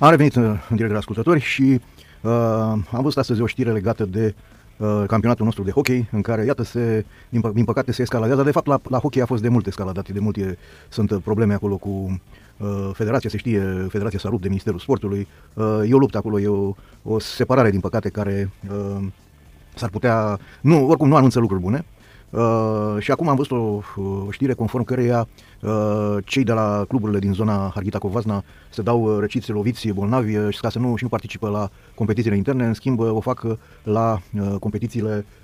Am 0.00 0.10
revenit 0.10 0.34
uh, 0.34 0.42
în 0.44 0.58
direct 0.68 0.86
de 0.86 0.92
la 0.92 0.98
ascultători 0.98 1.40
și 1.40 1.80
uh, 2.20 2.30
am 2.30 3.00
văzut 3.02 3.18
astăzi 3.18 3.40
o 3.40 3.46
știre 3.46 3.72
legată 3.72 4.04
de 4.04 4.34
uh, 4.76 5.04
campionatul 5.06 5.44
nostru 5.44 5.62
de 5.62 5.70
hockey, 5.70 6.08
în 6.12 6.22
care, 6.22 6.44
iată, 6.44 6.62
se, 6.62 7.04
din, 7.28 7.40
pă- 7.40 7.52
din 7.52 7.64
păcate 7.64 7.92
se 7.92 8.02
escaladează. 8.02 8.42
De 8.42 8.50
fapt, 8.50 8.66
la, 8.66 8.80
la 8.88 8.98
hockey 8.98 9.22
a 9.22 9.26
fost 9.26 9.42
de 9.42 9.48
mult 9.48 9.66
escaladat, 9.66 10.08
de 10.08 10.20
multe 10.20 10.58
sunt 10.88 11.10
uh, 11.10 11.18
probleme 11.24 11.54
acolo 11.54 11.76
cu 11.76 12.20
uh, 12.56 12.90
federația, 12.92 13.30
se 13.30 13.36
știe, 13.36 13.86
federația 13.88 14.18
s-a 14.18 14.28
rupt 14.28 14.42
de 14.42 14.48
Ministerul 14.48 14.78
Sportului. 14.78 15.28
Uh, 15.54 15.80
e 15.88 15.94
o 15.94 15.98
luptă 15.98 16.18
acolo, 16.18 16.40
e 16.40 16.48
o, 16.48 16.74
o 17.02 17.18
separare, 17.18 17.70
din 17.70 17.80
păcate, 17.80 18.08
care 18.08 18.50
uh, 18.70 19.06
s-ar 19.74 19.88
putea, 19.88 20.38
nu, 20.60 20.88
oricum 20.88 21.08
nu 21.08 21.16
anunță 21.16 21.38
lucruri 21.38 21.62
bune. 21.62 21.84
Uh, 21.84 21.99
și 22.98 23.10
acum 23.10 23.28
am 23.28 23.36
văzut 23.36 23.50
o, 23.50 23.80
o 24.26 24.30
știre 24.30 24.52
conform 24.52 24.84
căreia 24.84 25.28
uh, 25.60 26.16
cei 26.24 26.44
de 26.44 26.52
la 26.52 26.84
cluburile 26.88 27.18
din 27.18 27.32
zona 27.32 27.70
Harghita 27.74 27.98
Covazna 27.98 28.44
se 28.70 28.82
dau 28.82 29.02
uh, 29.02 29.16
răciți, 29.18 29.50
loviți, 29.50 29.88
bolnavi 29.88 30.36
uh, 30.36 30.54
și 30.54 30.60
ca 30.60 30.70
să 30.70 30.78
nu, 30.78 30.96
și 30.96 31.02
nu 31.02 31.08
participă 31.08 31.48
la 31.48 31.70
competițiile 31.94 32.36
interne, 32.36 32.66
în 32.66 32.74
schimb 32.74 32.98
uh, 32.98 33.10
o 33.12 33.20
fac 33.20 33.42
uh, 33.42 33.56
la 33.82 34.20
uh, 34.40 34.54
competițiile 34.58 35.16
uh, 35.16 35.39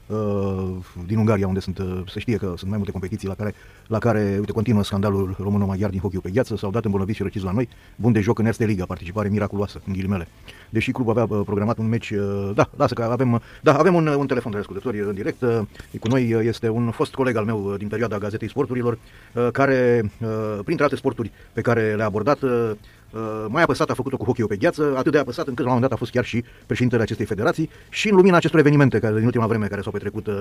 din 1.06 1.18
Ungaria, 1.18 1.46
unde 1.46 1.60
sunt, 1.60 1.78
uh, 1.78 2.02
se 2.08 2.20
știe 2.20 2.36
că 2.36 2.46
sunt 2.56 2.68
mai 2.68 2.76
multe 2.76 2.92
competiții 2.92 3.28
la 3.28 3.34
care, 3.34 3.54
la 3.86 3.98
care 3.98 4.34
uite, 4.38 4.52
continuă 4.52 4.82
scandalul 4.82 5.36
româno-maghiar 5.38 5.90
din 5.90 6.00
hockey 6.00 6.20
pe 6.20 6.30
gheață, 6.30 6.56
s-au 6.56 6.70
dat 6.70 6.84
îmbolnăviți 6.84 7.16
și 7.16 7.22
răciți 7.22 7.44
la 7.44 7.52
noi, 7.52 7.68
bun 7.96 8.12
de 8.12 8.20
joc 8.20 8.38
în 8.38 8.46
Erste 8.46 8.64
Liga, 8.64 8.84
participare 8.84 9.28
miraculoasă, 9.28 9.80
în 9.86 9.92
ghilimele. 9.92 10.28
Deși 10.70 10.90
clubul 10.90 11.18
avea 11.18 11.36
uh, 11.36 11.44
programat 11.44 11.78
un 11.78 11.88
meci, 11.88 12.10
uh, 12.10 12.50
da, 12.54 12.70
lasă 12.76 12.94
că 12.94 13.02
avem, 13.02 13.32
uh, 13.32 13.40
da, 13.62 13.78
avem 13.78 13.94
un, 13.94 14.06
un 14.06 14.26
telefon 14.26 14.52
de 14.52 14.58
ascultători 14.58 15.00
în 15.00 15.14
direct, 15.14 15.42
uh, 15.42 15.60
cu 16.00 16.08
noi 16.08 16.34
uh, 16.34 16.44
este 16.44 16.68
un 16.68 16.90
fost 16.90 17.14
coleg 17.14 17.36
al 17.36 17.44
meu 17.44 17.64
uh, 17.64 17.78
din 17.78 17.88
perioada 17.88 18.18
Gazetei 18.18 18.48
Sporturilor, 18.48 18.98
uh, 19.34 19.48
care, 19.52 20.10
uh, 20.20 20.58
printre 20.64 20.84
alte 20.84 20.96
sporturi 20.96 21.30
pe 21.52 21.60
care 21.60 21.94
le-a 21.94 22.06
abordat, 22.06 22.42
uh, 22.42 22.70
Uh, 23.05 23.05
mai 23.48 23.62
apăsat 23.62 23.90
a 23.90 23.94
făcut-o 23.94 24.16
cu 24.16 24.24
hockey 24.24 24.46
pe 24.46 24.56
gheață, 24.56 24.94
atât 24.96 25.12
de 25.12 25.18
apăsat 25.18 25.46
încât 25.46 25.64
la 25.64 25.70
un 25.70 25.74
moment 25.74 25.90
dat 25.90 25.92
a 25.92 26.00
fost 26.00 26.10
chiar 26.10 26.24
și 26.24 26.44
președintele 26.66 27.02
acestei 27.02 27.26
federații 27.26 27.70
și 27.88 28.08
în 28.08 28.16
lumina 28.16 28.36
acestor 28.36 28.60
evenimente 28.60 28.98
care 28.98 29.14
din 29.14 29.24
ultima 29.24 29.46
vreme 29.46 29.66
care 29.66 29.80
s-au 29.80 29.92
petrecut 29.92 30.26
uh, 30.26 30.40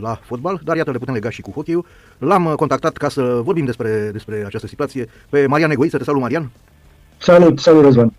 la 0.00 0.20
fotbal, 0.22 0.60
dar 0.64 0.76
iată 0.76 0.90
le 0.90 0.98
putem 0.98 1.14
lega 1.14 1.30
și 1.30 1.40
cu 1.40 1.50
hockey 1.50 1.84
L-am 2.18 2.44
uh, 2.44 2.52
contactat 2.52 2.96
ca 2.96 3.08
să 3.08 3.40
vorbim 3.44 3.64
despre, 3.64 4.08
despre 4.12 4.42
această 4.46 4.66
situație 4.66 5.08
pe 5.28 5.46
Marian 5.46 5.70
Egoiță. 5.70 5.98
Te 5.98 6.04
salut, 6.04 6.20
Marian! 6.20 6.50
Salut, 7.18 7.58
salut, 7.58 7.82
Răzvan! 7.82 8.12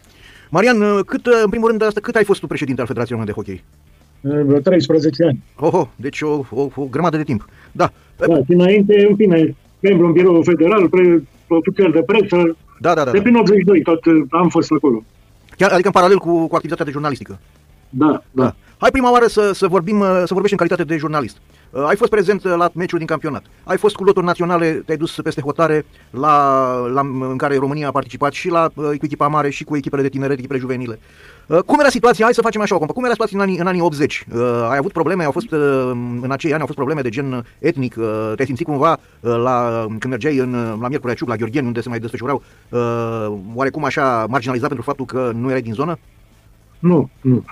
Marian, 0.49 0.81
uh, 0.81 0.99
cât, 1.05 1.25
uh, 1.25 1.41
în 1.43 1.49
primul 1.49 1.67
rând, 1.67 1.83
asta, 1.83 1.99
cât 1.99 2.15
ai 2.15 2.23
fost 2.23 2.39
tu 2.39 2.47
președinte 2.47 2.81
al 2.81 2.87
Federației 2.87 3.17
Române 3.17 3.33
de 3.35 3.41
Hockey? 3.41 3.63
Vreo 4.45 4.59
13 4.59 5.23
ani. 5.23 5.43
Oho, 5.55 5.89
deci 5.95 6.21
o, 6.21 6.45
o, 6.49 6.67
o 6.75 6.85
grămadă 6.85 7.17
de 7.17 7.23
timp. 7.23 7.47
Da. 7.71 7.91
Da, 8.17 8.39
dinainte, 8.47 9.05
în 9.09 9.15
fine, 9.15 9.55
membru 9.79 10.05
în 10.05 10.11
birou 10.11 10.43
federal, 10.43 10.89
pre, 10.89 11.23
ofițer 11.47 11.91
de 11.91 12.01
presă, 12.01 12.55
Da, 12.85 12.93
da, 12.93 13.03
da. 13.03 13.11
de 13.11 13.17
da. 13.17 13.23
prin 13.23 13.35
82 13.35 13.81
tot 13.81 14.05
uh, 14.05 14.13
am 14.29 14.49
fost 14.49 14.71
acolo. 14.71 15.03
Chiar, 15.57 15.71
adică 15.71 15.87
în 15.87 15.93
paralel 15.93 16.17
cu, 16.17 16.47
cu 16.47 16.55
activitatea 16.55 16.85
de 16.85 16.91
jurnalistică. 16.91 17.39
Da, 17.89 18.23
da. 18.31 18.43
Da. 18.43 18.55
Hai 18.83 18.91
prima 18.91 19.11
oară 19.11 19.27
să, 19.27 19.51
să 19.53 19.67
vorbim, 19.67 19.99
uh, 19.99 20.07
să 20.07 20.33
vorbești 20.33 20.51
în 20.51 20.57
calitate 20.57 20.83
de 20.83 20.97
jurnalist. 20.97 21.37
Uh, 21.69 21.83
ai 21.87 21.95
fost 21.95 22.11
prezent 22.11 22.43
uh, 22.43 22.53
la 22.57 22.69
meciul 22.73 22.97
din 22.97 23.07
campionat. 23.07 23.43
Ai 23.63 23.77
fost 23.77 23.95
cu 23.95 24.03
loturi 24.03 24.25
naționale, 24.25 24.71
te-ai 24.85 24.97
dus 24.97 25.19
peste 25.23 25.41
hotare 25.41 25.85
la, 26.09 26.75
la, 26.87 27.01
în 27.29 27.37
care 27.37 27.57
România 27.57 27.87
a 27.87 27.91
participat 27.91 28.33
și 28.33 28.49
la, 28.49 28.69
uh, 28.73 28.85
cu 28.85 29.05
echipa 29.05 29.27
mare 29.27 29.49
și 29.49 29.63
cu 29.63 29.75
echipele 29.75 30.01
de 30.01 30.09
tineret, 30.09 30.37
echipele 30.37 30.59
juvenile. 30.59 30.99
Uh, 31.47 31.59
Cum 31.59 31.79
era 31.79 31.89
situația? 31.89 32.25
Hai 32.25 32.33
să 32.33 32.41
facem 32.41 32.61
așa 32.61 32.75
o 32.75 32.77
compă. 32.77 32.93
Cum 32.93 33.03
era 33.03 33.11
situația 33.11 33.37
în 33.37 33.43
anii, 33.43 33.59
în 33.59 33.67
anii 33.67 33.81
80? 33.81 34.25
Uh, 34.33 34.41
ai 34.69 34.77
avut 34.77 34.91
probleme, 34.91 35.23
au 35.23 35.31
fost, 35.31 35.51
uh, 35.51 35.59
în 36.21 36.31
acei 36.31 36.51
ani 36.51 36.59
au 36.59 36.65
fost 36.65 36.77
probleme 36.77 37.01
de 37.01 37.09
gen 37.09 37.45
etnic. 37.59 37.95
Uh, 37.97 38.31
te-ai 38.35 38.47
simțit 38.47 38.65
cumva 38.65 38.91
uh, 39.19 39.35
la, 39.35 39.85
când 39.87 40.05
mergeai 40.05 40.37
în, 40.37 40.53
uh, 40.53 40.73
la 40.81 40.87
Miercurea 40.87 41.15
Ciuc, 41.15 41.27
la 41.27 41.35
Gheorgheni, 41.35 41.67
unde 41.67 41.81
se 41.81 41.89
mai 41.89 41.99
desfășurau, 41.99 42.43
uh, 42.69 43.33
oarecum 43.55 43.83
așa 43.85 44.25
marginalizat 44.29 44.67
pentru 44.67 44.85
faptul 44.85 45.05
că 45.05 45.31
nu 45.35 45.49
erai 45.49 45.61
din 45.61 45.73
zonă? 45.73 45.97
Nu, 46.79 47.09
nu. 47.21 47.43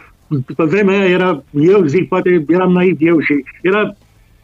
Pe 0.55 0.63
vremea 0.63 0.99
aia 0.99 1.09
era, 1.09 1.43
eu 1.51 1.85
zic, 1.85 2.07
poate 2.07 2.45
eram 2.47 2.71
naiv 2.71 2.97
eu 2.99 3.19
și 3.19 3.43
era 3.61 3.95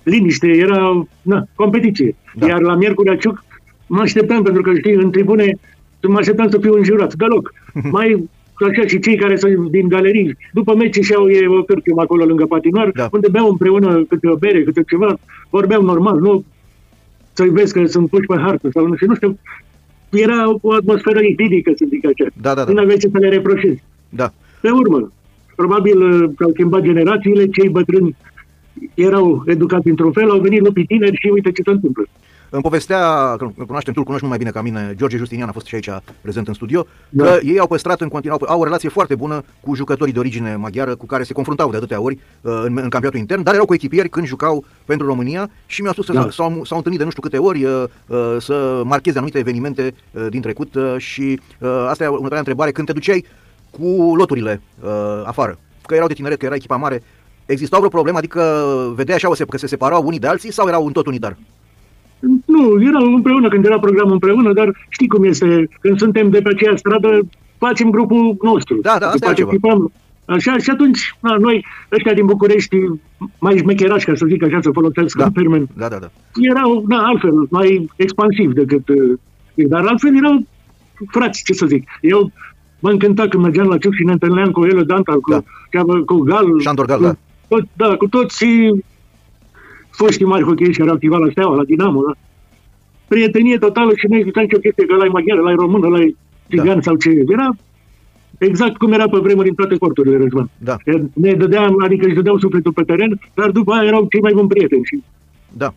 liniște, 0.04 0.48
era 0.48 1.08
na, 1.22 1.46
competiție. 1.56 2.16
Da. 2.36 2.46
Da. 2.46 2.52
Iar 2.52 2.62
la 2.62 2.76
Miercurea 2.76 3.16
Ciuc 3.16 3.44
mă 3.88 4.02
așteptam, 4.02 4.44
pentru 4.44 4.62
că 4.62 4.74
știi, 4.76 4.94
în 4.94 5.12
tribune 5.12 5.58
mă 6.08 6.18
așteptam 6.18 6.50
să 6.50 6.58
fiu 6.60 6.74
înjurat, 6.74 7.14
deloc. 7.14 7.54
Mai 7.92 8.30
așa 8.54 8.88
și 8.88 9.00
cei 9.00 9.18
care 9.18 9.36
sunt 9.36 9.70
din 9.70 9.88
galerii, 9.88 10.38
după 10.54 10.76
meci 10.76 11.04
și 11.04 11.14
au 11.14 11.30
ei 11.32 11.48
o 11.48 11.64
cârciumă 11.64 12.02
acolo 12.02 12.26
lângă 12.26 12.46
patinoar, 12.46 12.90
Da. 12.94 13.02
da. 13.02 13.10
unde 13.12 13.28
beau 13.32 13.50
împreună 13.50 14.04
câte 14.04 14.28
o 14.28 14.36
bere, 14.36 14.64
câte 14.64 14.84
ceva, 14.88 15.20
vorbeau 15.50 15.82
normal, 15.82 16.20
nu 16.20 16.44
să-i 17.34 17.50
vezi 17.50 17.74
că 17.74 17.86
sunt 17.86 18.10
puși 18.10 18.26
pe 18.26 18.38
hartă 18.40 18.70
sau 18.74 18.88
nu 18.88 18.96
știu, 18.96 19.08
nu 19.08 19.16
știu. 19.16 19.38
Era 20.10 20.50
o 20.62 20.74
atmosferă 20.74 21.20
idilică, 21.22 21.72
să 21.76 21.86
zic 21.90 22.06
așa. 22.06 22.30
Da, 22.42 22.54
da, 22.54 22.64
da. 22.64 22.72
Nu 22.72 22.80
aveai 22.80 22.98
ce 22.98 23.10
să 23.12 23.18
le 23.18 23.30
reproșezi. 23.30 23.84
Da. 24.10 24.34
Pe 24.62 24.70
urmă, 24.70 25.12
probabil 25.62 25.98
uh, 26.02 26.30
că 26.38 26.44
au 26.44 26.52
schimbat 26.54 26.82
generațiile, 26.82 27.48
cei 27.48 27.70
bătrâni 27.70 28.16
erau 28.94 29.44
educați 29.46 29.88
într-un 29.88 30.12
fel, 30.12 30.30
au 30.30 30.40
venit 30.40 30.62
lupii 30.62 30.86
tineri 30.86 31.18
și 31.22 31.30
uite 31.34 31.52
ce 31.52 31.62
se 31.66 31.72
întâmplă. 31.72 32.04
Îmi 32.50 32.62
povestea, 32.62 33.00
că 33.38 33.44
îl 33.44 33.66
cunoaștem, 33.66 33.94
tu 33.94 34.00
îl 34.00 34.06
cunoști 34.06 34.26
mult 34.26 34.38
mai 34.38 34.38
bine 34.38 34.50
ca 34.50 34.62
mine, 34.62 34.94
George 34.98 35.18
Justinian 35.18 35.48
a 35.48 35.52
fost 35.52 35.66
și 35.66 35.76
aici 35.76 35.90
prezent 36.22 36.48
în 36.48 36.54
studio, 36.54 36.86
Da. 37.10 37.24
că 37.24 37.40
ei 37.44 37.60
au 37.60 37.68
păstrat 37.68 38.02
în 38.02 38.08
continuare, 38.08 38.44
au 38.48 38.60
o 38.60 38.64
relație 38.64 38.90
foarte 38.90 39.16
bună 39.16 39.44
cu 39.60 39.76
jucătorii 39.76 40.14
de 40.14 40.20
origine 40.20 40.56
maghiară 40.56 40.96
cu 40.96 41.06
care 41.06 41.24
se 41.24 41.34
confruntau 41.34 41.70
de 41.72 41.78
atâtea 41.78 42.02
ori 42.02 42.14
uh, 42.42 42.52
în, 42.66 42.78
în 42.78 42.90
campionatul 42.90 43.20
intern, 43.20 43.44
dar 43.44 43.54
erau 43.54 43.66
cu 43.66 43.74
echipieri 43.74 44.10
când 44.10 44.26
jucau 44.26 44.66
pentru 44.86 45.06
România 45.08 45.50
și 45.66 45.82
mi-au 45.82 45.94
spus 45.94 46.06
că 46.06 46.14
Da. 46.14 46.30
s-au, 46.30 46.62
s-au 46.64 46.78
întâlnit 46.78 47.00
de 47.00 47.06
nu 47.06 47.10
știu 47.10 47.22
câte 47.22 47.38
ori 47.38 47.64
uh, 47.64 47.84
uh, 48.08 48.36
să 48.40 48.82
marcheze 48.86 49.18
anumite 49.18 49.40
evenimente 49.40 49.94
uh, 50.12 50.28
din 50.30 50.42
trecut 50.42 50.76
uh, 50.76 50.96
și 50.98 51.40
uh, 51.60 51.86
asta 51.90 52.04
e 52.04 52.08
următoarea 52.08 52.40
întrebare, 52.40 52.72
când 52.72 52.88
te 52.88 52.94
duceai 52.94 53.26
cu 53.80 54.16
loturile 54.16 54.62
uh, 54.84 54.90
afară, 55.26 55.58
că 55.86 55.96
erau 55.96 56.08
de 56.08 56.14
tineret, 56.14 56.38
că 56.40 56.46
era 56.46 56.56
echipa 56.56 56.76
mare, 56.76 57.04
existau 57.46 57.80
vreo 57.80 57.90
problemă, 57.92 58.18
adică 58.18 58.42
vedeai 58.96 59.18
așa 59.18 59.30
o 59.30 59.34
se- 59.34 59.46
că 59.46 59.58
se 59.58 59.68
separau 59.68 60.04
unii 60.06 60.20
de 60.20 60.28
alții 60.28 60.52
sau 60.52 60.68
erau 60.68 60.86
în 60.86 60.92
tot 60.92 61.06
unidar? 61.08 61.38
Nu, 62.46 62.82
erau 62.82 63.04
împreună 63.14 63.48
când 63.48 63.66
era 63.66 63.80
programul 63.80 64.12
împreună, 64.12 64.54
dar 64.54 64.76
știi 64.90 65.08
cum 65.08 65.24
este, 65.24 65.70
când 65.80 65.98
suntem 66.00 66.30
de 66.30 66.42
pe 66.42 66.50
aceeași 66.54 66.78
stradă, 66.78 67.20
facem 67.58 67.90
grupul 67.90 68.38
nostru. 68.42 68.80
Da, 68.82 68.96
da, 69.00 69.08
asta 69.08 69.26
e 69.26 69.28
altceva. 69.28 69.50
Participăm. 69.50 69.92
Așa, 70.26 70.58
și 70.58 70.70
atunci, 70.70 71.16
na, 71.20 71.36
noi, 71.36 71.66
ăștia 71.92 72.14
din 72.14 72.26
București, 72.26 72.78
mai 73.40 73.58
șmecherași, 73.58 74.06
ca 74.06 74.16
să 74.16 74.26
zic 74.30 74.44
așa, 74.44 74.60
să 74.62 74.70
folosesc 74.74 75.18
Da. 75.18 75.24
un 75.26 75.32
termen, 75.32 75.68
Da, 75.74 75.88
da, 75.88 75.98
da. 75.98 76.10
erau, 76.52 76.84
na, 76.88 77.06
altfel, 77.06 77.32
mai 77.50 77.90
expansiv 77.96 78.52
decât... 78.54 78.88
uh, 78.90 79.18
Dar 79.54 79.86
altfel 79.86 80.18
erau 80.18 80.46
frați, 81.08 81.44
ce 81.44 81.54
să 81.54 81.66
zic. 81.66 81.88
Eu 82.02 82.32
mă 82.80 82.90
încânta 82.90 83.28
când 83.28 83.44
mergeam 83.44 83.68
la 83.68 83.78
Ciuc 83.78 83.94
și 83.94 84.04
ne 84.04 84.12
întâlneam 84.12 84.52
cu 84.52 84.66
el, 84.66 84.84
Dantal, 84.86 85.20
cu, 85.20 85.32
Da. 85.32 85.42
da. 85.72 85.84
cu 86.06 86.18
Gal. 86.18 86.60
Șandor 86.60 86.86
Gal, 86.86 86.98
cu, 86.98 87.04
da. 87.04 87.16
Tot, 87.48 87.64
da, 87.74 87.96
cu 87.96 88.08
toți 88.08 88.46
foștii 89.90 90.26
mari 90.26 90.44
hocheiști 90.44 90.78
care 90.78 90.90
au 90.90 90.96
activat 90.96 91.20
la 91.20 91.28
Steaua, 91.32 91.56
la 91.56 91.64
Dinamo, 91.64 92.02
da? 92.08 92.14
Prietenie 93.08 93.58
totală 93.58 93.92
și 93.96 94.06
nu 94.10 94.18
exista 94.18 94.42
nicio 94.42 94.58
chestie 94.58 94.86
că 94.86 94.96
la 94.96 95.06
maghiară, 95.06 95.42
la 95.42 95.54
română, 95.54 95.88
la 95.88 96.00
țigan 96.50 96.76
Da. 96.76 96.82
sau 96.82 96.96
ce. 96.96 97.10
Era 97.28 97.50
exact 98.38 98.78
cum 98.78 98.92
era 98.92 99.08
pe 99.10 99.18
vremuri 99.18 99.50
în 99.50 99.56
toate 99.56 99.76
sporturile, 99.76 100.18
Răzvan. 100.18 100.50
Da. 100.58 100.76
Ne 101.14 101.34
dădeam, 101.34 101.76
adică 101.84 102.06
își 102.06 102.16
dădeau 102.16 102.40
sufletul 102.40 102.72
pe 102.72 102.84
teren, 102.84 103.20
dar 103.34 103.50
după 103.50 103.74
aia 103.74 103.88
erau 103.88 104.08
cei 104.10 104.22
mai 104.22 104.34
buni 104.34 104.48
prieteni. 104.48 104.84
Și 104.84 105.04
Da. 105.54 105.74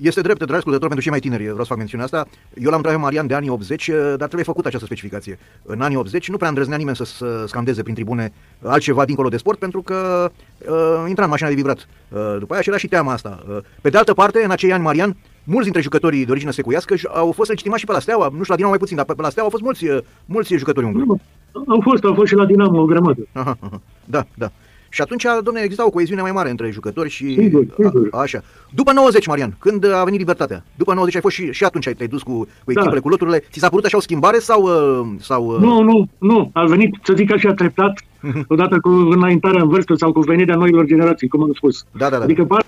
Este 0.00 0.20
drept, 0.20 0.38
dragi 0.38 0.54
ascultători, 0.56 0.86
pentru 0.94 1.00
cei 1.00 1.10
mai 1.10 1.20
tineri, 1.20 1.42
vreau 1.42 1.58
să 1.62 1.68
fac 1.68 1.76
mențiunea 1.76 2.04
asta. 2.06 2.26
Eu 2.54 2.64
l-am 2.70 2.74
întrebat 2.74 2.98
pe 2.98 3.04
Marian 3.04 3.26
de 3.26 3.34
anii 3.34 3.48
80, 3.48 3.88
dar 3.88 4.16
trebuie 4.16 4.42
făcut 4.42 4.66
această 4.66 4.86
specificație. 4.86 5.38
În 5.62 5.80
anii 5.80 5.96
80 5.96 6.28
nu 6.28 6.36
prea 6.36 6.48
îndrăznea 6.48 6.76
nimeni 6.76 6.96
să, 6.96 7.04
să 7.04 7.44
scandeze 7.46 7.82
prin 7.82 7.94
tribune 7.94 8.32
altceva 8.62 9.04
dincolo 9.04 9.28
de 9.28 9.36
sport, 9.36 9.58
pentru 9.58 9.82
că 9.82 10.30
uh, 10.68 11.04
intra 11.08 11.24
în 11.24 11.30
mașina 11.30 11.48
de 11.48 11.54
vibrat. 11.54 11.78
Uh, 12.08 12.36
după 12.38 12.52
aia 12.52 12.62
și 12.62 12.68
era 12.68 12.78
și 12.78 12.88
teama 12.88 13.12
asta. 13.12 13.44
Uh, 13.48 13.56
pe 13.80 13.90
de 13.90 13.98
altă 13.98 14.14
parte, 14.14 14.44
în 14.44 14.50
acei 14.50 14.72
ani, 14.72 14.82
Marian, 14.82 15.16
mulți 15.44 15.62
dintre 15.64 15.82
jucătorii 15.82 16.24
de 16.24 16.30
origine 16.30 16.50
secuiască 16.50 16.94
j- 16.96 17.12
au 17.14 17.32
fost 17.32 17.48
legitimați 17.48 17.80
și 17.80 17.86
pe 17.86 17.92
la 17.92 18.00
Steaua, 18.00 18.24
nu 18.24 18.30
știu 18.32 18.44
la 18.48 18.54
Dinamo 18.54 18.70
mai 18.70 18.78
puțin, 18.78 18.96
dar 18.96 19.04
pe, 19.04 19.14
pe 19.14 19.22
la 19.22 19.28
Steaua 19.30 19.50
au 19.50 19.58
fost 19.58 19.64
mulți, 19.64 19.84
uh, 19.96 19.98
mulți 20.24 20.54
jucători 20.54 20.86
unguri. 20.86 21.06
nu, 21.06 21.20
au 21.68 21.80
fost, 21.80 22.04
au 22.04 22.14
fost 22.14 22.28
și 22.28 22.34
la 22.34 22.44
Dinamo 22.44 22.80
o 22.80 22.84
grămadă. 22.84 23.26
Aha, 23.32 23.56
aha. 23.60 23.80
Da, 24.04 24.26
da. 24.34 24.50
Și 24.88 25.00
atunci, 25.02 25.24
domne, 25.42 25.60
exista 25.60 25.86
o 25.86 25.90
coeziune 25.90 26.22
mai 26.22 26.32
mare 26.32 26.50
între 26.50 26.70
jucători 26.70 27.08
și... 27.08 27.34
Sigur, 27.34 27.64
sigur. 27.76 28.08
A, 28.10 28.20
așa. 28.20 28.42
După 28.70 28.92
90, 28.92 29.26
Marian, 29.26 29.56
când 29.58 29.92
a 29.92 30.04
venit 30.04 30.18
libertatea, 30.18 30.64
după 30.74 30.94
90 30.94 31.14
ai 31.14 31.20
fost 31.20 31.34
și, 31.34 31.52
și 31.52 31.64
atunci 31.64 31.86
ai 31.86 31.92
te-ai 31.92 32.08
dus 32.08 32.22
cu, 32.22 32.32
cu 32.64 32.70
echipele, 32.70 32.94
Da. 32.94 33.00
cu 33.00 33.08
loturile, 33.08 33.44
ți 33.50 33.58
s-a 33.58 33.68
părut 33.68 33.84
așa 33.84 33.96
o 33.96 34.00
schimbare 34.00 34.38
sau... 34.38 34.62
uh, 34.62 35.06
sau 35.20 35.46
uh, 35.46 35.56
Nu, 35.60 35.82
nu, 35.82 36.08
nu. 36.18 36.50
A 36.52 36.64
venit, 36.64 36.94
să 37.02 37.12
zic 37.16 37.32
așa, 37.32 37.54
treptat, 37.54 37.98
odată 38.48 38.78
cu 38.80 38.88
înaintarea 38.88 39.62
în 39.62 39.68
vârstă 39.68 39.94
sau 39.94 40.12
cu 40.12 40.20
venirea 40.20 40.56
noilor 40.56 40.84
generații, 40.84 41.28
cum 41.28 41.42
am 41.42 41.52
spus. 41.54 41.84
Da, 41.98 42.08
da, 42.08 42.16
da. 42.16 42.22
Adică 42.22 42.44
pare 42.44 42.64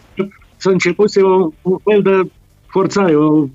să 0.56 0.68
începuse 0.70 1.22
o, 1.22 1.50
un 1.62 1.78
fel 1.84 2.02
de 2.02 2.30
forțare 2.66 3.16
o, 3.16 3.46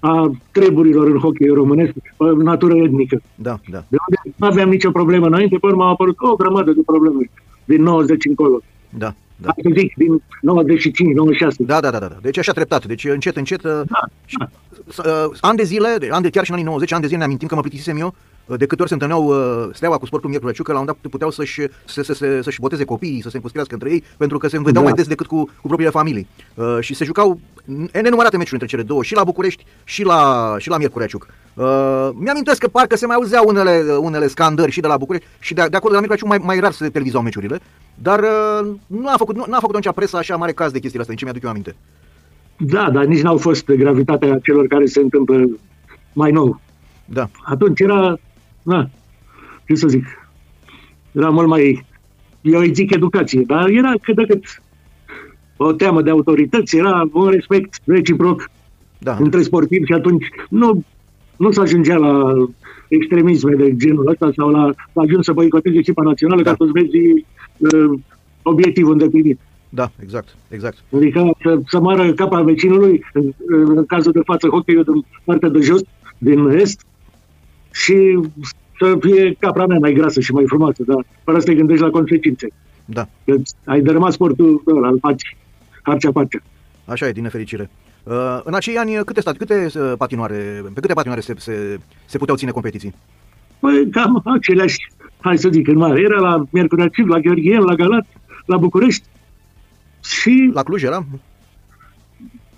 a 0.00 0.30
treburilor 0.50 1.06
în 1.06 1.18
hockey 1.18 1.48
românesc, 1.48 1.92
pe 1.92 2.24
natură 2.36 2.76
etnică. 2.76 3.20
Da, 3.34 3.58
da. 3.70 3.84
De 3.88 3.96
unde 4.08 4.36
nu 4.36 4.46
aveam 4.46 4.68
nicio 4.68 4.90
problemă 4.90 5.26
înainte, 5.26 5.56
pe 5.60 5.66
urmă 5.66 5.84
au 5.84 5.90
apărut 5.90 6.16
o 6.18 6.34
grămadă 6.36 6.72
de 6.72 6.80
probleme 6.86 7.30
din 7.68 7.82
90 7.82 8.24
încolo. 8.24 8.60
Da, 8.90 9.14
da. 9.36 9.48
Hai 9.54 9.62
să 9.62 9.80
zic, 9.80 9.94
din 9.96 10.22
95, 10.40 11.14
96. 11.14 11.62
Da, 11.62 11.80
da, 11.80 11.90
da, 11.90 11.98
da. 11.98 12.06
da. 12.06 12.16
Deci 12.22 12.38
așa 12.38 12.52
treptat. 12.52 12.86
Deci 12.86 13.04
încet, 13.04 13.36
încet. 13.36 13.64
uh, 13.64 13.70
Da, 13.86 14.00
și- 14.24 14.36
da. 14.38 14.48
Uh, 14.96 15.36
ani 15.40 15.56
de 15.56 15.62
zile, 15.62 15.96
de, 15.98 16.08
ani 16.10 16.22
de, 16.22 16.30
chiar 16.30 16.44
și 16.44 16.50
în 16.50 16.56
anii 16.56 16.68
90, 16.68 16.92
ani 16.92 17.00
de 17.00 17.06
zile 17.06 17.18
ne 17.18 17.24
amintim 17.24 17.48
că 17.48 17.54
mă 17.54 17.60
plictisem 17.60 17.98
eu 17.98 18.14
de 18.56 18.66
câte 18.66 18.80
ori 18.80 18.88
se 18.88 18.94
întâlneau 18.94 19.24
uh, 19.24 19.68
steaua 19.72 19.98
cu 19.98 20.06
sportul 20.06 20.30
Miercuri 20.30 20.62
că 20.62 20.72
la 20.72 20.78
un 20.78 20.86
dat 20.86 20.96
puteau 21.10 21.30
să-și, 21.30 21.60
să, 21.84 22.02
să, 22.02 22.12
să, 22.14 22.40
să-și 22.42 22.60
boteze 22.60 22.84
copiii, 22.84 23.22
să 23.22 23.28
se 23.28 23.36
încuscrească 23.36 23.74
între 23.74 23.90
ei, 23.90 24.04
pentru 24.16 24.38
că 24.38 24.48
se 24.48 24.56
învedeau 24.56 24.82
da. 24.84 24.88
mai 24.88 24.98
des 24.98 25.06
decât 25.06 25.26
cu, 25.26 25.44
cu 25.44 25.66
propriile 25.66 25.90
familii. 25.90 26.26
Uh, 26.54 26.76
și 26.80 26.94
se 26.94 27.04
jucau 27.04 27.40
nenumărate 27.92 28.36
meciuri 28.36 28.52
între 28.52 28.66
cele 28.66 28.82
două, 28.82 29.02
și 29.02 29.14
la 29.14 29.24
București 29.24 29.64
și 29.84 30.04
la, 30.04 30.54
și 30.58 30.68
la 30.68 30.76
Miercurea 30.76 31.06
Ciuc. 31.06 31.26
Uh, 31.54 32.08
mi-amintesc 32.14 32.60
că 32.60 32.68
parcă 32.68 32.96
se 32.96 33.06
mai 33.06 33.16
auzeau 33.16 33.44
unele, 33.48 33.96
unele 34.00 34.28
scandări 34.28 34.70
și 34.70 34.80
de 34.80 34.86
la 34.86 34.96
București 34.96 35.28
și 35.38 35.54
de, 35.54 35.66
de 35.70 35.76
acolo 35.76 35.94
de 35.94 36.00
la 36.00 36.06
Miercurea 36.06 36.16
Ciuc 36.16 36.28
mai, 36.28 36.38
mai 36.38 36.60
rar 36.60 36.72
se 36.72 36.88
televizau 36.88 37.22
meciurile, 37.22 37.60
dar 37.94 38.20
uh, 38.20 38.70
nu 38.86 39.08
a 39.08 39.16
făcut, 39.16 39.36
nu, 39.36 39.44
nu 39.48 39.54
a 39.54 39.60
făcut 39.60 39.76
atunci 39.76 39.94
presa 39.94 40.18
așa 40.18 40.36
mare 40.36 40.52
caz 40.52 40.72
de 40.72 40.78
chestiile 40.78 41.00
astea, 41.00 41.14
nici 41.14 41.24
mi-aduc 41.24 41.42
eu 41.42 41.50
aminte. 41.50 41.76
Da, 42.58 42.90
dar 42.90 43.04
nici 43.04 43.22
n-au 43.22 43.36
fost 43.36 43.66
gravitatea 43.66 44.38
celor 44.42 44.66
care 44.66 44.86
se 44.86 45.00
întâmplă 45.00 45.48
mai 46.12 46.30
nou. 46.30 46.60
Da. 47.04 47.30
Atunci 47.44 47.80
era, 47.80 48.18
na, 48.62 48.90
ce 49.66 49.74
să 49.74 49.88
zic, 49.88 50.04
era 51.12 51.30
mult 51.30 51.48
mai, 51.48 51.86
eu 52.40 52.60
îi 52.60 52.74
zic 52.74 52.94
educație, 52.94 53.42
dar 53.46 53.68
era 53.68 53.92
cât 54.02 54.16
de 54.16 54.24
cât 54.28 54.62
o 55.56 55.72
teamă 55.72 56.02
de 56.02 56.10
autorități, 56.10 56.76
era 56.76 57.08
un 57.12 57.28
respect 57.28 57.80
reciproc 57.84 58.50
da. 58.98 59.16
între 59.20 59.42
sportivi 59.42 59.86
și 59.86 59.92
atunci 59.92 60.26
nu, 60.48 60.84
nu 61.36 61.50
s 61.50 61.56
ajungea 61.56 61.96
la 61.96 62.34
extremisme 62.88 63.54
de 63.54 63.76
genul 63.76 64.08
ăsta 64.08 64.30
sau 64.36 64.48
la, 64.48 64.70
la 64.92 65.02
ajuns 65.02 65.24
să 65.24 65.32
boicotezi 65.32 65.76
echipa 65.76 66.02
națională 66.02 66.42
da. 66.42 66.50
ca 66.50 66.56
să-ți 66.58 66.72
vezi 66.72 67.24
uh, 67.56 67.98
obiectivul 68.42 68.92
îndeplinit. 68.92 69.38
Da, 69.68 69.90
exact, 70.02 70.36
exact. 70.48 70.78
Adică 70.96 71.36
să, 71.42 71.60
să 71.66 71.80
moară 71.80 72.12
capa 72.12 72.42
vecinului, 72.42 73.04
în, 73.12 73.32
în 73.46 73.86
cazul 73.86 74.12
de 74.12 74.20
față 74.24 74.48
hockey 74.48 74.74
din 74.74 75.04
partea 75.24 75.48
de 75.48 75.60
jos, 75.60 75.80
din 76.18 76.48
est, 76.48 76.84
și 77.72 78.20
să 78.78 78.96
fie 79.00 79.36
capra 79.38 79.66
mea 79.66 79.78
mai 79.78 79.92
grasă 79.92 80.20
și 80.20 80.32
mai 80.32 80.44
frumoasă, 80.46 80.82
dar 80.86 81.04
fără 81.24 81.38
să 81.38 81.44
te 81.44 81.54
gândești 81.54 81.82
la 81.82 81.90
consecințe. 81.90 82.48
Da. 82.84 83.08
Că 83.24 83.34
ai 83.64 83.80
dărâmat 83.80 84.12
sportul 84.12 84.62
ăla, 84.66 84.88
îl 84.88 84.98
faci 84.98 85.36
harcea 85.82 86.12
parcea. 86.12 86.38
Așa 86.84 87.06
e, 87.08 87.12
din 87.12 87.22
nefericire. 87.22 87.70
Uh, 88.02 88.40
în 88.44 88.54
acei 88.54 88.76
ani, 88.76 89.04
câte, 89.04 89.20
stat, 89.20 89.36
câte 89.36 89.68
uh, 89.74 89.92
patinoare, 89.98 90.62
pe 90.74 90.80
câte 90.80 90.92
patinoare 90.92 91.20
se, 91.20 91.34
se, 91.36 91.78
se 92.04 92.18
puteau 92.18 92.36
ține 92.36 92.50
competiții? 92.50 92.94
Păi, 93.58 93.88
cam 93.90 94.22
aceleași, 94.24 94.76
hai 95.20 95.38
să 95.38 95.48
zic, 95.52 95.68
în 95.68 95.76
mare. 95.76 96.00
Era 96.00 96.20
la 96.20 96.44
Miercurea 96.50 96.88
Civ, 96.88 97.06
la 97.06 97.18
Gheorghien, 97.18 97.60
la 97.60 97.74
Galat, 97.74 98.06
la 98.46 98.56
București. 98.56 99.06
Și... 100.08 100.50
La 100.54 100.62
Cluj 100.62 100.82
era? 100.82 101.04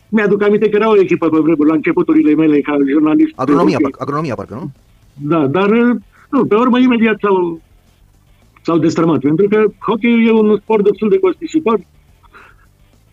Mi-aduc 0.09 0.43
aminte 0.43 0.69
că 0.69 0.77
era 0.77 0.91
o 0.91 1.01
echipă 1.01 1.29
pe 1.29 1.39
vremuri, 1.39 1.69
la 1.69 1.75
începuturile 1.75 2.35
mele 2.35 2.61
ca 2.61 2.77
jurnalist. 2.89 3.33
Agronomia, 3.37 3.79
parcă, 3.83 3.99
agronomia 4.03 4.35
parcă, 4.35 4.55
nu? 4.55 4.71
Da, 5.15 5.47
dar 5.47 5.71
nu, 6.31 6.45
pe 6.45 6.55
urmă 6.55 6.79
imediat 6.79 7.19
s-au, 7.21 7.61
s-au 8.63 8.79
destrămat, 8.79 9.21
pentru 9.21 9.49
că 9.49 9.65
hockey 9.79 10.27
e 10.27 10.31
un 10.31 10.59
sport 10.63 10.85
destul 10.85 11.09
de 11.09 11.19
costisitor 11.19 11.81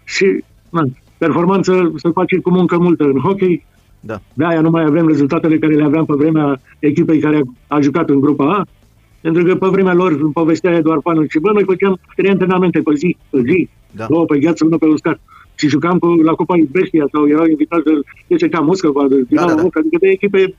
și 0.03 0.43
na, 0.69 0.83
performanță 1.17 1.93
se 1.95 2.09
face 2.09 2.39
cu 2.39 2.49
muncă 2.49 2.77
multă 2.77 3.03
în 3.03 3.19
hockey. 3.19 3.65
Da. 3.99 4.21
De 4.33 4.45
aia 4.45 4.61
nu 4.61 4.69
mai 4.69 4.83
avem 4.83 5.07
rezultatele 5.07 5.57
care 5.57 5.73
le 5.73 5.83
aveam 5.83 6.05
pe 6.05 6.13
vremea 6.13 6.61
echipei 6.79 7.19
care 7.19 7.41
a 7.67 7.79
jucat 7.79 8.09
în 8.09 8.19
grupa 8.19 8.53
A, 8.53 8.65
pentru 9.27 9.45
că 9.45 9.55
pe 9.55 9.67
vremea 9.67 9.93
lor, 9.93 10.11
în 10.11 10.31
povestea 10.31 10.75
Eduard 10.75 11.01
Panu 11.01 11.25
și 11.29 11.39
bă, 11.39 11.51
noi 11.51 11.63
făceam 11.63 11.99
trei 12.15 12.29
antrenamente 12.29 12.79
pe 12.79 12.93
zi, 12.95 13.17
pe 13.29 13.41
zi, 13.45 13.69
da. 13.91 14.05
două 14.09 14.25
pe 14.25 14.39
gheață, 14.39 14.65
unul 14.65 14.77
pe 14.77 14.85
uscat. 14.85 15.19
Și 15.55 15.67
jucam 15.67 15.97
cu, 15.99 16.07
la 16.07 16.33
Cupa 16.33 16.55
Bestia 16.71 17.05
sau 17.11 17.27
erau 17.27 17.45
invitați 17.45 17.83
de 18.27 18.35
CSK 18.35 18.61
Moscova, 18.61 19.07
de 19.07 19.15
da, 19.29 19.45
da, 19.45 19.53
da. 19.53 19.61
adică 19.61 19.97
de 19.99 20.07
echipe 20.07 20.55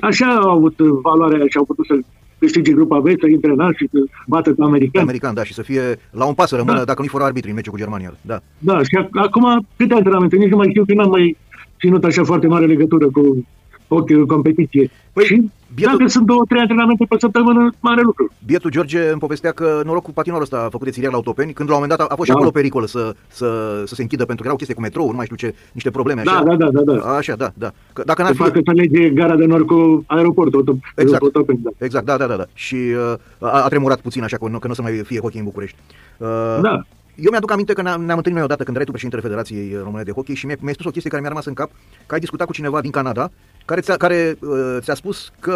Așa 0.00 0.34
au 0.34 0.50
avut 0.50 0.76
valoarea 0.78 1.44
și 1.48 1.56
au 1.56 1.64
putut 1.64 1.86
să 1.86 1.94
câștige 2.38 2.72
grupa 2.72 2.98
B, 2.98 3.06
să 3.20 3.26
intre 3.28 3.52
în 3.56 3.72
și 3.76 3.88
să 3.92 3.98
bată 4.26 4.52
pe 4.52 4.62
american. 4.62 5.02
American, 5.02 5.34
da, 5.34 5.44
și 5.44 5.54
să 5.54 5.62
fie 5.62 5.82
la 6.10 6.24
un 6.26 6.34
pas 6.34 6.48
să 6.48 6.56
rămână, 6.56 6.78
da. 6.78 6.84
dacă 6.84 7.00
nu-i 7.00 7.08
fără 7.08 7.24
arbitri 7.24 7.48
în 7.48 7.54
meciul 7.54 7.72
cu 7.72 7.78
Germania. 7.78 8.14
Da. 8.20 8.38
Da, 8.58 8.82
și 8.82 9.06
acum 9.12 9.66
câte 9.76 9.94
antrenamente, 9.94 10.36
nici 10.36 10.50
nu 10.50 10.56
mai 10.56 10.68
știu 10.68 10.84
că 10.84 10.94
n-am 10.94 11.10
mai 11.10 11.36
ținut 11.78 12.04
așa 12.04 12.24
foarte 12.24 12.46
mare 12.46 12.66
legătură 12.66 13.06
cu 13.10 13.46
ochiul 13.94 14.26
competiție. 14.26 14.90
Păi, 15.12 15.24
și 15.24 15.50
bietul... 15.74 15.96
dacă 15.96 16.10
sunt 16.10 16.26
două, 16.26 16.44
trei 16.48 16.60
antrenamente 16.60 17.04
pe 17.08 17.16
săptămână, 17.18 17.72
mare 17.80 18.02
lucru. 18.02 18.30
Bietul 18.46 18.70
George 18.70 19.10
îmi 19.10 19.20
povestea 19.20 19.52
că 19.52 19.80
norocul 19.84 20.12
patinoarul 20.12 20.48
ăsta 20.50 20.64
a 20.64 20.68
făcut 20.68 20.86
de 20.86 20.92
țiriac 20.92 21.10
la 21.10 21.16
autopeni, 21.16 21.52
când 21.52 21.68
la 21.68 21.74
un 21.74 21.80
moment 21.80 21.98
dat 21.98 22.08
a, 22.08 22.12
a 22.12 22.16
fost 22.16 22.28
da. 22.28 22.32
și 22.32 22.38
acolo 22.38 22.50
pericol 22.50 22.86
să, 22.86 23.14
să, 23.28 23.82
să 23.86 23.94
se 23.94 24.02
închidă, 24.02 24.24
pentru 24.24 24.42
că 24.42 24.44
erau 24.44 24.56
chestii 24.56 24.74
cu 24.74 24.80
metrou, 24.80 25.10
nu 25.10 25.16
mai 25.16 25.24
știu 25.24 25.36
ce, 25.36 25.54
niște 25.72 25.90
probleme 25.90 26.20
așa. 26.20 26.42
Da, 26.44 26.56
da, 26.56 26.70
da, 26.70 26.80
da. 26.80 26.92
da. 26.92 27.16
Așa, 27.16 27.34
da, 27.36 27.52
da. 27.54 27.70
Că, 27.92 28.02
dacă 28.06 28.22
n-ar 28.22 28.30
fi... 28.30 28.36
Facă 28.36 28.60
să 28.64 28.72
lege 28.72 29.10
gara 29.10 29.36
de 29.36 29.44
nord 29.44 29.66
cu 29.66 30.04
aeroportul, 30.06 30.58
auto, 30.58 30.76
exact. 30.96 31.22
autopeni, 31.22 31.60
da. 31.62 31.70
Exact, 31.78 32.04
da, 32.04 32.16
da, 32.16 32.26
da. 32.26 32.36
da. 32.36 32.44
Și 32.54 32.74
uh, 32.74 33.48
a, 33.48 33.62
a, 33.64 33.68
tremurat 33.68 34.00
puțin 34.00 34.22
așa, 34.22 34.36
că 34.36 34.48
nu, 34.48 34.58
că 34.58 34.66
nu 34.66 34.72
o 34.72 34.74
să 34.74 34.82
mai 34.82 34.92
fie 34.92 35.20
hockey 35.20 35.38
în 35.38 35.44
București. 35.44 35.76
Uh, 36.18 36.28
da. 36.62 36.82
Eu 37.14 37.30
mi-aduc 37.30 37.50
aminte 37.50 37.72
că 37.72 37.82
ne-am, 37.82 38.04
ne 38.04 38.12
întâlnit 38.12 38.32
noi 38.32 38.42
odată 38.42 38.62
când 38.62 38.74
erai 38.74 38.84
tu 38.84 38.90
președintele 38.90 39.28
Federației 39.28 39.76
Române 39.82 40.02
de 40.02 40.10
Hockey 40.10 40.34
și 40.34 40.46
mi-ai, 40.46 40.58
mi 40.60 40.72
spus 40.72 40.86
o 40.86 40.90
chestie 40.90 41.10
care 41.10 41.22
mi-a 41.22 41.30
rămas 41.30 41.46
în 41.46 41.54
cap, 41.54 41.70
că 42.06 42.14
ai 42.14 42.20
discutat 42.20 42.46
cu 42.46 42.52
cineva 42.52 42.80
din 42.80 42.90
Canada, 42.90 43.30
care, 43.64 43.80
ți-a, 43.80 43.96
care 43.96 44.36
uh, 44.40 44.76
ți-a 44.80 44.94
spus 44.94 45.32
că, 45.40 45.54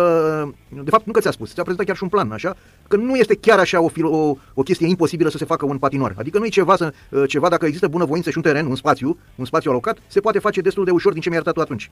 de 0.68 0.90
fapt 0.90 1.06
nu 1.06 1.12
că 1.12 1.20
ți-a 1.20 1.30
spus, 1.30 1.52
ți-a 1.52 1.62
prezentat 1.62 1.86
chiar 1.86 1.96
și 1.96 2.02
un 2.02 2.08
plan, 2.08 2.30
așa, 2.32 2.56
că 2.88 2.96
nu 2.96 3.16
este 3.16 3.34
chiar 3.34 3.58
așa 3.58 3.80
o, 3.80 3.90
o, 4.02 4.36
o 4.54 4.62
chestie 4.62 4.86
imposibilă 4.86 5.28
să 5.28 5.38
se 5.38 5.44
facă 5.44 5.64
un 5.64 5.78
patinoar. 5.78 6.14
Adică 6.18 6.38
nu 6.38 6.44
e 6.44 6.48
ceva, 6.48 6.76
să, 6.76 6.92
uh, 7.10 7.22
ceva 7.28 7.48
dacă 7.48 7.66
există 7.66 7.88
bunăvoință 7.88 8.30
și 8.30 8.36
un 8.36 8.42
teren, 8.42 8.66
un 8.66 8.76
spațiu, 8.76 9.18
un 9.34 9.44
spațiu 9.44 9.70
alocat, 9.70 9.98
se 10.06 10.20
poate 10.20 10.38
face 10.38 10.60
destul 10.60 10.84
de 10.84 10.90
ușor 10.90 11.12
din 11.12 11.20
ce 11.20 11.28
mi-ai 11.28 11.40
arătat 11.40 11.54
tu 11.54 11.72
atunci. 11.72 11.90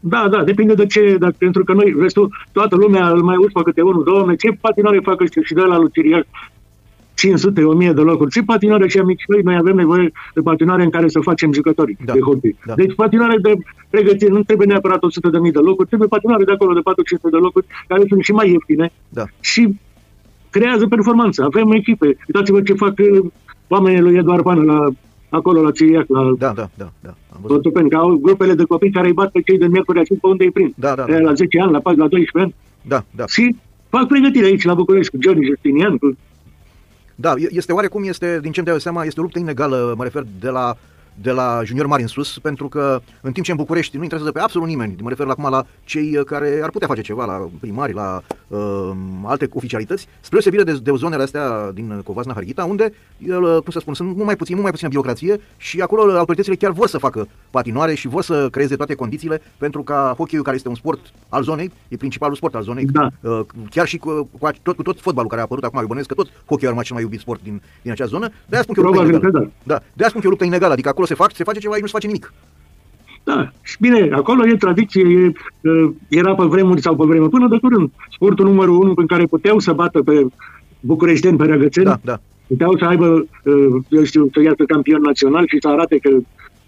Da, 0.00 0.28
da, 0.30 0.44
depinde 0.44 0.74
de 0.74 0.86
ce, 0.86 1.16
dacă, 1.18 1.34
pentru 1.38 1.64
că 1.64 1.72
noi, 1.72 1.96
restul, 2.00 2.46
toată 2.52 2.76
lumea 2.76 3.08
îl 3.08 3.22
mai 3.22 3.36
urmă 3.36 3.62
câte 3.62 3.82
unul, 3.82 4.04
două, 4.04 4.34
ce 4.34 4.58
patinoare 4.60 5.00
fac 5.02 5.20
ăștia 5.20 5.42
și 5.44 5.54
de 5.54 5.60
la 5.60 5.78
lui 5.78 5.90
Ciriac, 5.92 6.26
500, 7.18 7.64
1000 7.64 7.92
de 7.92 8.00
locuri. 8.00 8.30
Ce 8.30 8.42
patinoare 8.42 8.88
și 8.88 8.98
mici 8.98 9.24
noi, 9.26 9.40
noi 9.42 9.56
avem 9.56 9.76
nevoie 9.76 10.12
de 10.34 10.40
patinoare 10.40 10.82
în 10.82 10.90
care 10.90 11.08
să 11.08 11.20
facem 11.20 11.52
jucători 11.52 11.96
da. 12.04 12.12
de 12.12 12.20
hockey. 12.20 12.56
Da. 12.66 12.74
Deci 12.74 12.94
patinoare 12.94 13.36
de 13.42 13.52
pregătire, 13.90 14.30
nu 14.30 14.42
trebuie 14.42 14.66
neapărat 14.66 15.02
100 15.02 15.28
de 15.28 15.38
mii 15.38 15.52
de 15.52 15.58
locuri, 15.58 15.88
trebuie 15.88 16.08
patinoare 16.08 16.44
de 16.44 16.52
acolo 16.52 16.72
de 16.72 16.80
400 16.80 17.28
de 17.30 17.36
locuri, 17.36 17.66
care 17.88 18.02
sunt 18.08 18.22
și 18.22 18.32
mai 18.32 18.50
ieftine 18.50 18.92
da. 19.08 19.24
și 19.40 19.78
creează 20.50 20.86
performanță. 20.86 21.42
Avem 21.44 21.72
echipe. 21.72 22.06
Uitați-vă 22.06 22.60
ce 22.62 22.74
fac 22.74 22.94
uh, 22.98 23.30
oamenii 23.68 24.00
lui 24.00 24.16
Eduard 24.16 24.42
Pană 24.42 24.62
la 24.62 24.88
acolo 25.28 25.62
la 25.62 25.70
Ciriac, 25.70 26.08
la 26.08 26.32
da, 26.38 26.52
da, 26.52 26.68
da, 26.74 26.90
da. 27.00 27.14
Am 27.28 27.88
că 27.88 27.96
au 27.96 28.16
grupele 28.16 28.54
de 28.54 28.64
copii 28.64 28.90
care 28.90 29.06
îi 29.06 29.12
bat 29.12 29.30
pe 29.30 29.40
cei 29.40 29.58
de 29.58 29.66
miercuri 29.66 30.04
și 30.04 30.14
pe 30.20 30.26
unde 30.26 30.44
îi 30.44 30.50
prind. 30.50 30.72
Da, 30.76 30.94
da, 30.94 31.04
da. 31.08 31.18
La 31.18 31.32
10 31.32 31.60
ani, 31.60 31.72
la, 31.72 31.80
la 31.84 32.08
12 32.08 32.38
ani. 32.38 32.54
Da, 32.82 33.04
da. 33.10 33.26
Și 33.26 33.56
fac 33.88 34.06
pregătire 34.06 34.46
aici 34.46 34.64
la 34.64 34.74
București 34.74 35.12
cu 35.12 35.22
Johnny 35.22 35.46
Justinian, 35.46 35.96
cu 35.96 36.16
da, 37.20 37.34
este 37.48 37.72
oarecum, 37.72 38.04
este, 38.04 38.38
din 38.40 38.52
ce 38.52 38.60
îmi 38.60 38.68
dau 38.68 38.78
seama, 38.78 39.04
este 39.04 39.20
o 39.20 39.22
luptă 39.22 39.38
inegală, 39.38 39.94
mă 39.96 40.02
refer 40.02 40.24
de 40.40 40.48
la 40.48 40.76
de 41.22 41.30
la 41.30 41.60
junior 41.64 41.86
mari 41.86 42.02
în 42.02 42.08
sus, 42.08 42.38
pentru 42.38 42.68
că 42.68 43.00
în 43.20 43.32
timp 43.32 43.44
ce 43.46 43.50
în 43.50 43.56
București 43.56 43.96
nu 43.96 44.02
interesează 44.02 44.38
pe 44.38 44.44
absolut 44.44 44.68
nimeni, 44.68 44.96
mă 45.02 45.08
refer 45.08 45.26
acum 45.26 45.50
la 45.50 45.66
cei 45.84 46.16
uh, 46.16 46.24
care 46.24 46.60
ar 46.62 46.70
putea 46.70 46.86
face 46.86 47.00
ceva, 47.00 47.24
la 47.24 47.48
primari, 47.60 47.92
la 47.92 48.22
uh, 48.48 48.90
alte 49.24 49.48
oficialități, 49.52 50.02
spre 50.20 50.38
deosebire 50.38 50.62
de, 50.62 50.78
de 50.82 50.92
zonele 50.96 51.22
astea 51.22 51.70
din 51.74 52.00
Covasna 52.04 52.32
Harghita, 52.32 52.64
unde, 52.64 52.92
uh, 53.28 53.36
cum 53.38 53.70
să 53.70 53.78
spun, 53.78 53.94
sunt 53.94 54.08
mult 54.14 54.24
mai 54.24 54.36
puțin, 54.36 54.52
mult 54.52 54.62
mai 54.62 54.72
puțină 54.72 54.90
birocrație 54.90 55.40
și 55.56 55.80
acolo 55.80 56.12
autoritățile 56.12 56.56
chiar 56.56 56.70
vor 56.70 56.88
să 56.88 56.98
facă 56.98 57.28
patinoare 57.50 57.94
și 57.94 58.08
vor 58.08 58.22
să 58.22 58.48
creeze 58.50 58.76
toate 58.76 58.94
condițiile 58.94 59.42
pentru 59.56 59.82
ca 59.82 60.14
hockey 60.16 60.42
care 60.42 60.56
este 60.56 60.68
un 60.68 60.74
sport 60.74 61.00
al 61.28 61.42
zonei, 61.42 61.70
e 61.88 61.96
principalul 61.96 62.36
sport 62.36 62.54
al 62.54 62.62
zonei, 62.62 62.84
da. 62.84 63.08
uh, 63.20 63.40
chiar 63.70 63.86
și 63.86 63.98
cu, 63.98 64.28
cu, 64.38 64.48
tot, 64.62 64.76
cu 64.76 64.82
tot 64.82 65.00
fotbalul 65.00 65.28
care 65.28 65.40
a 65.40 65.44
apărut 65.44 65.64
acum, 65.64 65.78
eu 65.78 65.86
bănuiesc 65.86 66.08
că 66.08 66.14
tot 66.14 66.28
hockey 66.46 66.68
ar 66.68 66.82
cel 66.82 66.94
mai 66.94 67.02
iubit 67.02 67.20
sport 67.20 67.42
din, 67.42 67.62
din 67.82 67.90
acea 67.90 68.04
zonă, 68.04 68.28
de 68.28 68.54
aia 68.54 68.62
spun 68.62 68.74
că 68.74 68.80
e 68.80 68.84
o 68.84 68.86
luptă 68.86 69.08
inegală. 69.08 69.50
Da. 69.62 69.74
De 69.74 70.02
aia 70.02 70.08
spun 70.08 70.20
că 70.20 70.26
e 70.26 70.28
o 70.28 70.30
luptă 70.30 70.44
inegală, 70.44 70.72
adică 70.72 70.88
acolo 70.88 71.06
se, 71.08 71.14
fac, 71.14 71.34
se 71.34 71.44
face 71.44 71.58
ceva, 71.58 71.72
aici 71.72 71.82
nu 71.82 71.88
se 71.88 71.98
face 71.98 72.06
nimic. 72.06 72.32
Da, 73.24 73.50
și 73.62 73.76
bine, 73.80 74.08
acolo 74.12 74.46
e 74.46 74.56
tradiție, 74.56 75.02
e, 75.02 75.32
era 76.08 76.34
pe 76.34 76.44
vremuri 76.44 76.80
sau 76.80 76.96
pe 76.96 77.04
vremuri, 77.04 77.30
până 77.30 77.48
de 77.48 77.58
curând, 77.58 77.90
sportul 78.10 78.46
numărul 78.46 78.80
unu 78.82 78.92
în 78.96 79.06
care 79.06 79.24
puteau 79.24 79.58
să 79.58 79.72
bată 79.72 80.02
pe 80.02 80.26
bucureșteni, 80.80 81.36
pe 81.36 81.44
răgățeni, 81.44 81.86
da, 81.86 81.98
da. 82.04 82.20
puteau 82.46 82.76
să 82.78 82.84
aibă, 82.84 83.26
eu 83.88 84.04
știu, 84.04 84.28
să 84.32 84.42
iasă 84.42 84.64
campion 84.64 85.00
național 85.00 85.44
și 85.46 85.58
să 85.60 85.68
arate 85.68 85.98
că 85.98 86.10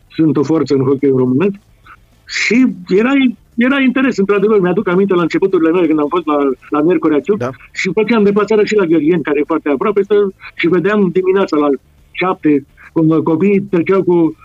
sunt 0.08 0.36
o 0.36 0.42
forță 0.42 0.74
în 0.74 0.84
hockey 0.84 1.10
românesc. 1.10 1.54
Și 2.26 2.66
era, 2.88 3.12
era 3.56 3.80
interes, 3.80 4.16
într-adevăr, 4.16 4.60
mi-aduc 4.60 4.88
aminte 4.88 5.14
la 5.14 5.22
începuturile 5.22 5.70
mele 5.70 5.86
când 5.86 5.98
am 5.98 6.08
fost 6.08 6.26
la, 6.26 6.36
la 6.68 6.80
Miercurea 6.80 7.20
Ciuc 7.20 7.38
da. 7.38 7.50
și 7.72 7.90
făceam 7.94 8.22
deplasarea 8.22 8.64
și 8.64 8.74
la 8.74 8.84
Gherien, 8.84 9.22
care 9.22 9.38
e 9.38 9.52
foarte 9.52 9.68
aproape, 9.68 10.00
și 10.54 10.68
vedeam 10.68 11.08
dimineața 11.12 11.56
la 11.56 11.68
șapte 12.10 12.64
cum 12.92 13.22
copiii 13.22 13.60
treceau 13.60 14.02
cu 14.02 14.36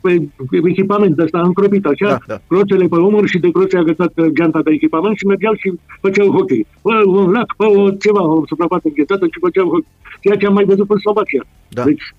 pe 0.00 0.28
echipament 0.68 1.18
ăsta 1.18 1.40
încropit 1.40 1.86
așa, 1.86 2.08
da, 2.08 2.18
da. 2.26 2.40
croțele 2.48 2.86
pe 2.86 2.96
umăr 2.96 3.26
și 3.26 3.38
de 3.38 3.50
croțe 3.50 3.78
agățat 3.78 4.12
geanta 4.32 4.62
de 4.62 4.70
echipament 4.70 5.16
și 5.16 5.26
mergeau 5.26 5.54
și 5.54 5.72
făceau 6.00 6.30
hockey. 6.30 6.66
Bă, 6.82 7.02
un 7.06 7.30
lac, 7.30 7.54
bă, 7.56 7.66
o, 7.66 7.90
ceva, 7.90 8.22
o 8.22 8.42
suprafață 8.46 8.82
înghețată 8.88 9.24
și 9.26 9.38
făceau 9.40 9.68
hockey. 9.68 9.90
Ceea 10.20 10.36
ce 10.36 10.46
am 10.46 10.52
mai 10.52 10.64
văzut 10.64 10.90
în 10.90 10.98
Slovacia. 10.98 11.46
Da. 11.68 11.84
Deci, 11.84 12.14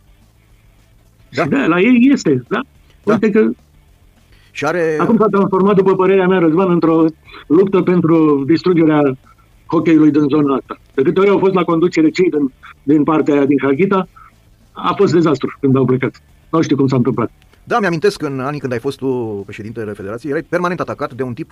da. 1.30 1.46
da, 1.46 1.66
la 1.66 1.80
ei 1.80 2.10
este, 2.12 2.44
da? 2.48 2.60
da. 3.04 3.14
Uite 3.14 3.30
că 3.30 3.50
Și 4.52 4.66
are... 4.66 4.98
Acum 5.00 5.18
s-a 5.18 5.28
transformat, 5.32 5.76
după 5.76 5.96
părerea 5.96 6.28
mea, 6.28 6.40
Răzvan, 6.40 6.72
într-o 6.72 7.06
luptă 7.48 7.82
pentru 7.82 8.44
distrugerea 8.48 9.18
hockeyului 9.66 10.12
din 10.12 10.26
zona 10.30 10.56
asta. 10.56 10.80
De 10.94 11.02
câte 11.02 11.20
ori 11.20 11.30
au 11.30 11.38
fost 11.38 11.54
la 11.54 11.64
conducere 11.64 12.10
cei 12.10 12.30
din, 12.30 12.52
din 12.84 13.04
partea 13.04 13.34
aia, 13.34 13.46
din 13.46 13.58
Hagita, 13.62 14.08
a 14.72 14.94
fost 14.98 15.14
dezastru 15.14 15.58
când 15.60 15.76
au 15.76 15.86
plecat. 15.86 16.22
Nu 16.50 16.62
știu 16.62 16.76
cum 16.76 16.88
s-a 16.88 16.96
întâmplat. 16.96 17.32
Da, 17.64 17.80
mi-amintesc 17.80 18.18
că 18.18 18.26
în 18.26 18.40
anii 18.40 18.60
când 18.60 18.72
ai 18.72 18.80
fost 18.80 18.98
tu 18.98 19.42
președintele 19.46 19.92
Federației, 19.92 20.32
erai 20.32 20.44
permanent 20.50 20.80
atacat 20.80 21.14
de 21.14 21.24
un 21.24 21.34
tip 21.34 21.50